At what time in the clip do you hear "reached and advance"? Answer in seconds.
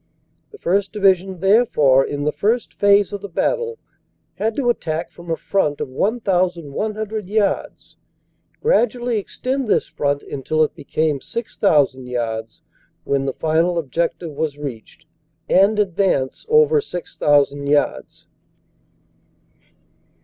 14.57-16.47